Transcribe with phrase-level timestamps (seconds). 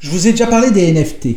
[0.00, 1.28] Je vous ai déjà parlé des NFT.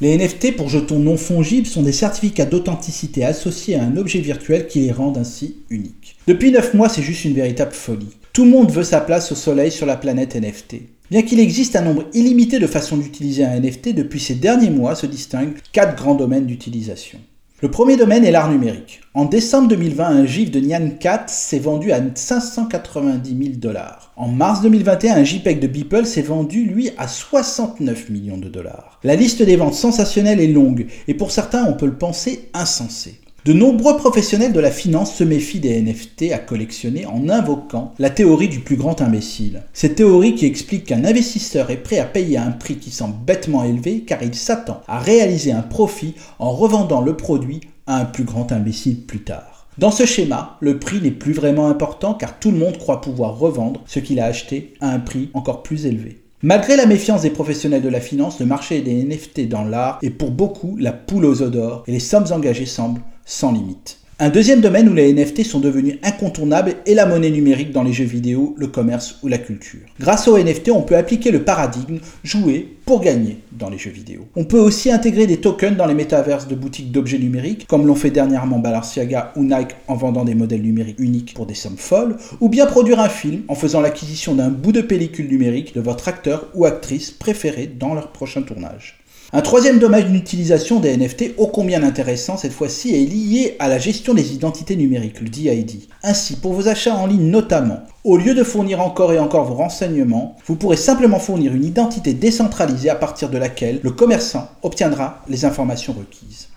[0.00, 4.68] Les NFT pour jetons non fongibles sont des certificats d'authenticité associés à un objet virtuel
[4.68, 6.16] qui les rendent ainsi uniques.
[6.28, 8.14] Depuis 9 mois, c'est juste une véritable folie.
[8.32, 10.76] Tout le monde veut sa place au soleil sur la planète NFT.
[11.10, 14.94] Bien qu'il existe un nombre illimité de façons d'utiliser un NFT, depuis ces derniers mois
[14.94, 17.18] se distinguent 4 grands domaines d'utilisation.
[17.60, 19.00] Le premier domaine est l'art numérique.
[19.14, 24.12] En décembre 2020, un GIF de Nyan Cat s'est vendu à 590 000 dollars.
[24.14, 29.00] En mars 2021, un JPEG de Beeple s'est vendu, lui, à 69 millions de dollars.
[29.02, 33.18] La liste des ventes sensationnelles est longue, et pour certains, on peut le penser insensé.
[33.48, 38.10] De nombreux professionnels de la finance se méfient des NFT à collectionner en invoquant la
[38.10, 39.62] théorie du plus grand imbécile.
[39.72, 43.64] Cette théorie qui explique qu'un investisseur est prêt à payer un prix qui semble bêtement
[43.64, 48.24] élevé car il s'attend à réaliser un profit en revendant le produit à un plus
[48.24, 49.66] grand imbécile plus tard.
[49.78, 53.38] Dans ce schéma, le prix n'est plus vraiment important car tout le monde croit pouvoir
[53.38, 56.20] revendre ce qu'il a acheté à un prix encore plus élevé.
[56.42, 60.10] Malgré la méfiance des professionnels de la finance, le marché des NFT dans l'art est
[60.10, 63.98] pour beaucoup la poule aux d'or et les sommes engagées semblent sans limite.
[64.20, 67.92] Un deuxième domaine où les NFT sont devenus incontournables est la monnaie numérique dans les
[67.92, 69.78] jeux vidéo, le commerce ou la culture.
[70.00, 74.26] Grâce aux NFT, on peut appliquer le paradigme jouer pour gagner dans les jeux vidéo.
[74.34, 77.94] On peut aussi intégrer des tokens dans les métaverses de boutiques d'objets numériques, comme l'ont
[77.94, 82.16] fait dernièrement Balenciaga ou Nike en vendant des modèles numériques uniques pour des sommes folles,
[82.40, 86.08] ou bien produire un film en faisant l'acquisition d'un bout de pellicule numérique de votre
[86.08, 88.97] acteur ou actrice préféré dans leur prochain tournage.
[89.30, 93.78] Un troisième domaine d'utilisation des NFT, ô combien intéressant cette fois-ci, est lié à la
[93.78, 95.82] gestion des identités numériques, le DID.
[96.02, 99.56] Ainsi, pour vos achats en ligne notamment, au lieu de fournir encore et encore vos
[99.56, 105.22] renseignements, vous pourrez simplement fournir une identité décentralisée à partir de laquelle le commerçant obtiendra
[105.28, 106.48] les informations requises.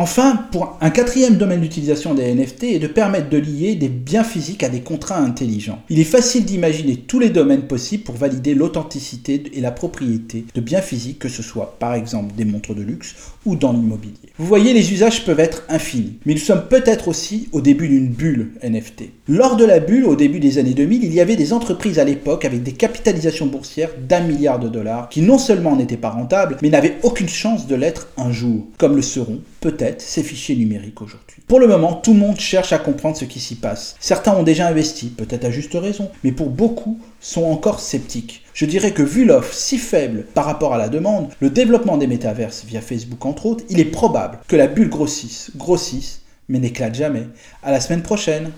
[0.00, 4.22] Enfin, pour un quatrième domaine d'utilisation des NFT est de permettre de lier des biens
[4.22, 5.82] physiques à des contrats intelligents.
[5.90, 10.60] Il est facile d'imaginer tous les domaines possibles pour valider l'authenticité et la propriété de
[10.60, 14.14] biens physiques, que ce soit par exemple des montres de luxe ou dans l'immobilier.
[14.38, 18.06] Vous voyez, les usages peuvent être infinis, mais nous sommes peut-être aussi au début d'une
[18.06, 19.06] bulle NFT.
[19.26, 22.04] Lors de la bulle, au début des années 2000, il y avait des entreprises à
[22.04, 26.56] l'époque avec des capitalisations boursières d'un milliard de dollars qui non seulement n'étaient pas rentables,
[26.62, 31.00] mais n'avaient aucune chance de l'être un jour, comme le seront peut-être ces fichiers numériques
[31.00, 31.42] aujourd'hui.
[31.46, 33.96] Pour le moment, tout le monde cherche à comprendre ce qui s'y passe.
[34.00, 38.44] Certains ont déjà investi, peut-être à juste raison, mais pour beaucoup sont encore sceptiques.
[38.54, 42.06] Je dirais que vu l'offre si faible par rapport à la demande, le développement des
[42.06, 46.94] métaverses via Facebook entre autres, il est probable que la bulle grossisse, grossisse, mais n'éclate
[46.94, 47.26] jamais.
[47.62, 48.50] À la semaine prochaine